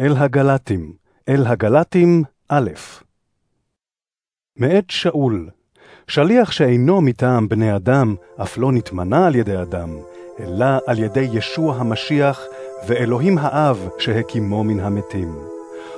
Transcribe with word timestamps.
אל 0.00 0.12
הגלטים, 0.16 0.92
אל 1.28 1.46
הגלטים, 1.46 2.22
א'. 2.48 2.70
מאת 4.56 4.90
שאול, 4.90 5.50
שליח 6.08 6.50
שאינו 6.50 7.00
מטעם 7.00 7.48
בני 7.48 7.76
אדם, 7.76 8.14
אף 8.42 8.58
לא 8.58 8.72
נתמנה 8.72 9.26
על 9.26 9.34
ידי 9.34 9.56
אדם, 9.62 9.96
אלא 10.40 10.66
על 10.86 10.98
ידי 10.98 11.28
ישוע 11.32 11.76
המשיח 11.76 12.40
ואלוהים 12.86 13.38
האב 13.38 13.88
שהקימו 13.98 14.64
מן 14.64 14.80
המתים. 14.80 15.38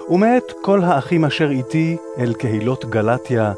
ומאת 0.09 0.53
כל 0.63 0.83
האחים 0.83 1.25
אשר 1.25 1.51
איתי 1.51 1.97
אל 2.19 2.35
קהילות 2.35 2.85
גלתיה, 2.85 3.53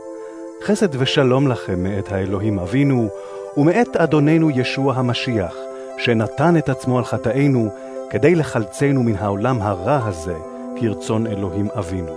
חסד 0.63 1.03
ושלום 1.03 1.49
לכם 1.49 1.83
מאת 1.83 2.13
האלוהים 2.13 2.59
אבינו, 2.59 3.09
ומאת 3.57 3.97
אדוננו 3.97 4.51
ישוע 4.51 4.95
המשיח, 4.95 5.55
שנתן 5.99 6.57
את 6.57 6.69
עצמו 6.69 6.99
על 6.99 7.05
חטאינו, 7.05 7.69
כדי 8.11 8.35
לחלצנו 8.35 9.03
מן 9.03 9.15
העולם 9.17 9.63
הרע 9.63 10.01
הזה, 10.05 10.35
כרצון 10.81 11.27
אלוהים 11.27 11.69
אבינו. 11.79 12.17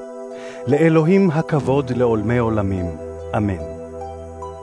לאלוהים 0.67 1.31
הכבוד 1.31 1.91
לעולמי 1.95 2.37
עולמים, 2.37 2.85
אמן. 3.37 3.63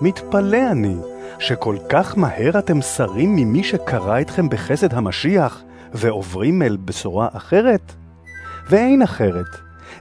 מתפלא 0.01 0.71
אני, 0.71 0.97
שכל 1.39 1.77
כך 1.89 2.19
מהר 2.19 2.59
אתם 2.59 2.81
שרים 2.81 3.37
ממי 3.37 3.65
שקרא 3.65 4.21
אתכם 4.21 4.49
בחסד 4.49 4.95
המשיח, 4.95 5.63
ועוברים 5.93 6.63
אל 6.63 6.77
בשורה 6.85 7.29
אחרת? 7.33 7.93
ואין 8.71 9.03
אחרת, 9.03 9.57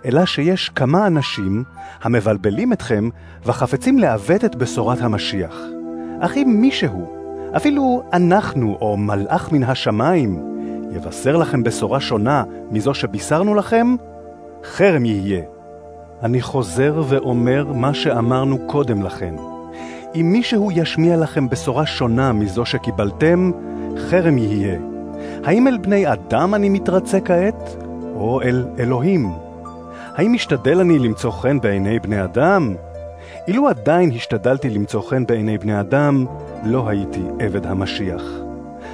אלא 0.06 0.26
שיש 0.26 0.70
כמה 0.70 1.08
אנשים 1.08 1.64
המבלבלים 2.02 2.74
אתכם 2.74 3.10
וחפצים 3.46 4.00
לעוות 4.00 4.46
את 4.46 4.56
בשורת 4.56 5.02
המשיח. 5.02 5.56
אך 6.20 6.38
אם 6.38 6.58
מישהו, 6.62 7.17
אפילו 7.56 8.04
אנחנו 8.14 8.78
או 8.82 8.98
מלאך 8.98 9.52
מן 9.52 9.64
השמיים, 9.64 10.44
יבשר 10.92 11.38
לכם 11.38 11.64
בשורה 11.64 12.00
שונה 12.00 12.44
מזו 12.72 12.94
שבישרנו 12.94 13.56
לכם, 13.56 13.96
חרם 14.64 15.06
יהיה. 15.06 15.42
אני 16.24 16.42
חוזר 16.42 17.04
ואומר 17.08 17.66
מה 17.74 17.94
שאמרנו 17.94 18.58
קודם 18.68 19.04
לכן. 19.04 19.36
אם 20.16 20.32
מישהו 20.32 20.72
ישמיע 20.72 21.18
לכם 21.18 21.50
בשורה 21.50 21.86
שונה 21.86 22.34
מזו 22.34 22.66
שקיבלתם, 22.66 23.52
חרם 23.98 24.38
יהיה. 24.38 24.80
האם 25.44 25.68
אל 25.68 25.78
בני 25.78 26.14
אדם 26.14 26.54
אני 26.54 26.70
מתרצה 26.70 27.20
כעת, 27.20 27.76
או 28.16 28.42
אל 28.42 28.66
אלוהים? 28.80 29.32
האם 30.16 30.34
משתדל 30.34 30.80
אני 30.80 31.00
למצוא 31.00 31.32
חן 31.32 31.60
בעיני 31.60 32.00
בני 32.00 32.24
אדם? 32.24 32.76
אילו 33.48 33.70
עדיין 33.70 34.12
השתדלתי 34.12 34.70
למצוא 34.70 35.02
חן 35.02 35.26
בעיני 35.26 35.58
בני 35.58 35.80
אדם, 35.80 36.26
לא 36.64 36.90
הייתי 36.90 37.22
עבד 37.40 37.66
המשיח. 37.66 38.24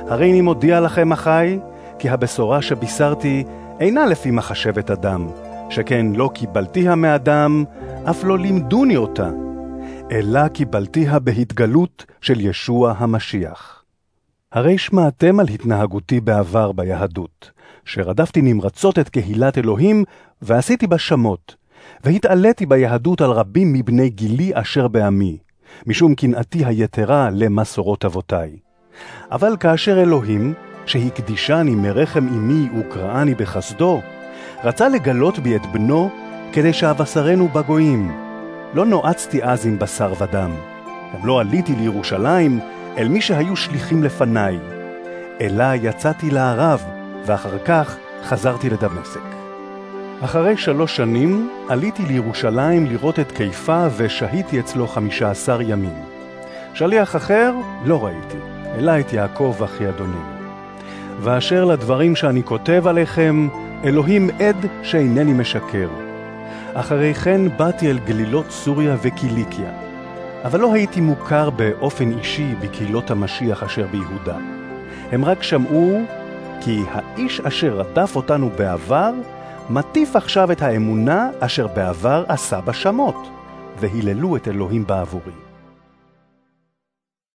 הרי 0.08 0.32
אני 0.32 0.42
מודיע 0.42 0.82
לכם, 0.82 1.12
אחי, 1.12 1.60
כי 2.00 2.10
הבשורה 2.10 2.62
שבישרתי 2.62 3.44
אינה 3.80 4.06
לפי 4.06 4.32
מחשבת 4.32 4.92
אדם, 4.92 5.28
שכן 5.70 6.06
לא 6.16 6.30
קיבלתיה 6.34 6.96
מאדם, 6.96 7.64
אף 8.10 8.24
לא 8.24 8.40
לימדוני 8.40 8.98
אותה, 8.98 9.30
אלא 10.12 10.48
קיבלתיה 10.48 11.20
בהתגלות 11.20 12.06
של 12.22 12.42
ישוע 12.42 12.94
המשיח. 12.98 13.84
הרי 14.52 14.78
שמעתם 14.78 15.40
על 15.40 15.48
התנהגותי 15.48 16.20
בעבר 16.20 16.72
ביהדות, 16.72 17.52
שרדפתי 17.86 18.42
נמרצות 18.42 19.00
את 19.00 19.10
קהילת 19.10 19.58
אלוהים, 19.58 20.04
ועשיתי 20.42 20.88
בה 20.88 20.98
שמות, 20.98 21.56
והתעליתי 22.04 22.66
ביהדות 22.66 23.22
על 23.22 23.32
רבים 23.32 23.74
מבני 23.74 24.10
גילי 24.10 24.52
אשר 24.54 24.88
בעמי, 24.88 25.38
משום 25.88 26.16
קנאתי 26.16 26.66
היתרה 26.66 27.30
למסורות 27.32 28.06
אבותיי. 28.06 28.52
אבל 29.32 29.58
כאשר 29.60 30.02
אלוהים, 30.02 30.54
שהקדישני 30.86 31.76
מרחם 31.76 32.28
אמי 32.28 32.70
וקראני 32.80 33.36
בחסדו, 33.36 34.02
רצה 34.64 34.90
לגלות 34.90 35.40
בי 35.40 35.56
את 35.56 35.66
בנו, 35.66 36.10
כדי 36.54 36.74
שאבשרנו 36.74 37.48
בגויים. 37.48 38.12
לא 38.74 38.86
נועצתי 38.86 39.44
אז 39.44 39.66
עם 39.66 39.80
בשר 39.80 40.14
ודם, 40.20 40.52
גם 41.14 41.26
לא 41.26 41.40
עליתי 41.40 41.76
לירושלים 41.76 42.60
אל 42.98 43.08
מי 43.08 43.22
שהיו 43.22 43.56
שליחים 43.56 44.04
לפניי, 44.04 44.60
אלא 45.42 45.66
יצאתי 45.82 46.30
לערב, 46.30 46.84
ואחר 47.26 47.60
כך 47.66 47.98
חזרתי 48.24 48.70
לדמשק. 48.70 49.43
אחרי 50.26 50.58
שלוש 50.58 50.98
שנים 50.98 51.50
עליתי 51.70 52.04
לירושלים 52.04 52.86
לראות 52.86 53.20
את 53.20 53.32
קיפה 53.32 53.88
ושהיתי 53.98 54.60
אצלו 54.60 54.88
חמישה 54.88 55.32
עשר 55.32 55.62
ימים. 55.62 56.04
שליח 56.74 57.16
אחר 57.16 57.54
לא 57.86 58.06
ראיתי, 58.06 58.38
אלא 58.76 59.00
את 59.00 59.14
יעקב 59.14 59.56
אחי 59.64 59.90
אדוננו. 59.90 60.34
ואשר 61.22 61.66
לדברים 61.66 62.16
שאני 62.16 62.44
כותב 62.44 62.88
עליכם, 62.88 63.48
אלוהים 63.84 64.30
עד 64.30 64.66
שאינני 64.84 65.34
משקר. 65.34 65.90
אחרי 66.74 67.14
כן 67.14 67.42
באתי 67.58 67.92
אל 67.92 68.00
גלילות 68.00 68.52
סוריה 68.52 68.96
וקיליקיה, 69.02 69.72
אבל 70.44 70.60
לא 70.60 70.74
הייתי 70.74 71.02
מוכר 71.02 71.50
באופן 71.50 72.12
אישי 72.12 72.56
בקהילות 72.62 73.12
המשיח 73.12 73.64
אשר 73.64 73.88
ביהודה. 73.92 74.38
הם 75.12 75.26
רק 75.26 75.44
שמעו 75.44 76.02
כי 76.62 76.80
האיש 76.92 77.40
אשר 77.40 77.74
רדף 77.74 78.16
אותנו 78.16 78.50
בעבר, 78.58 79.12
מטיף 79.70 80.16
עכשיו 80.16 80.52
את 80.52 80.62
האמונה 80.62 81.30
אשר 81.40 81.68
בעבר 81.68 82.24
עשה 82.28 82.62
בשמות, 82.62 83.28
והיללו 83.80 84.36
את 84.36 84.48
אלוהים 84.48 84.88
בעבורי. 84.88 85.53